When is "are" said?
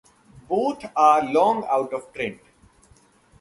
0.95-1.23